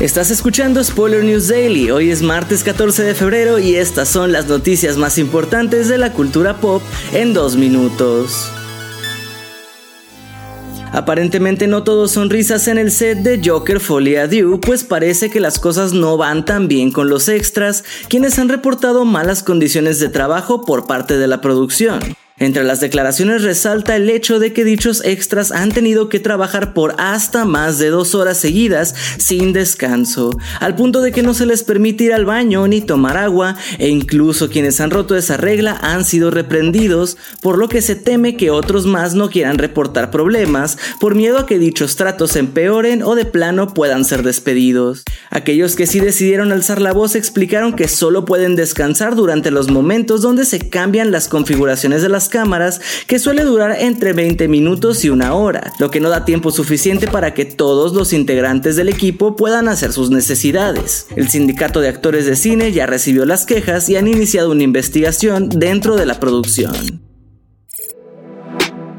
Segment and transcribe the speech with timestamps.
[0.00, 1.90] Estás escuchando Spoiler News Daily.
[1.90, 6.14] Hoy es martes 14 de febrero y estas son las noticias más importantes de la
[6.14, 8.50] cultura pop en dos minutos.
[10.90, 15.38] Aparentemente no todo son risas en el set de Joker Folie Adieu, pues parece que
[15.38, 20.08] las cosas no van tan bien con los extras, quienes han reportado malas condiciones de
[20.08, 22.00] trabajo por parte de la producción.
[22.40, 26.94] Entre las declaraciones resalta el hecho de que dichos extras han tenido que trabajar por
[26.96, 31.62] hasta más de dos horas seguidas sin descanso, al punto de que no se les
[31.62, 36.06] permite ir al baño ni tomar agua, e incluso quienes han roto esa regla han
[36.06, 41.14] sido reprendidos, por lo que se teme que otros más no quieran reportar problemas por
[41.14, 45.04] miedo a que dichos tratos empeoren o de plano puedan ser despedidos.
[45.28, 50.22] Aquellos que sí decidieron alzar la voz explicaron que solo pueden descansar durante los momentos
[50.22, 55.10] donde se cambian las configuraciones de las cámaras que suele durar entre 20 minutos y
[55.10, 59.36] una hora, lo que no da tiempo suficiente para que todos los integrantes del equipo
[59.36, 61.06] puedan hacer sus necesidades.
[61.16, 65.50] El sindicato de actores de cine ya recibió las quejas y han iniciado una investigación
[65.50, 67.09] dentro de la producción.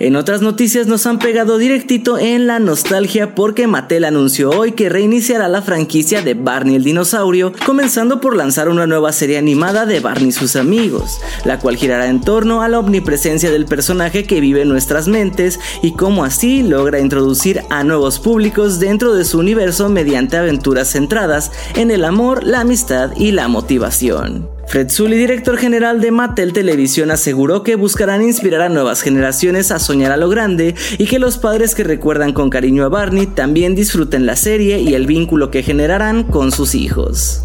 [0.00, 4.88] En otras noticias nos han pegado directito en la nostalgia porque Mattel anunció hoy que
[4.88, 10.00] reiniciará la franquicia de Barney el dinosaurio, comenzando por lanzar una nueva serie animada de
[10.00, 14.40] Barney y sus amigos, la cual girará en torno a la omnipresencia del personaje que
[14.40, 19.38] vive en nuestras mentes y cómo así logra introducir a nuevos públicos dentro de su
[19.38, 24.53] universo mediante aventuras centradas en el amor, la amistad y la motivación.
[24.66, 29.78] Fred Sully, director general de Mattel Televisión, aseguró que buscarán inspirar a nuevas generaciones a
[29.78, 33.74] soñar a lo grande y que los padres que recuerdan con cariño a Barney también
[33.74, 37.44] disfruten la serie y el vínculo que generarán con sus hijos.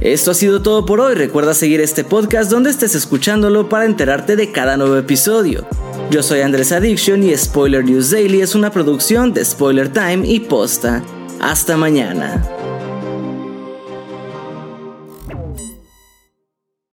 [0.00, 1.14] Esto ha sido todo por hoy.
[1.14, 5.66] Recuerda seguir este podcast donde estés escuchándolo para enterarte de cada nuevo episodio.
[6.10, 10.40] Yo soy Andrés Addiction y Spoiler News Daily es una producción de Spoiler Time y
[10.40, 11.02] Posta.
[11.40, 12.57] Hasta mañana.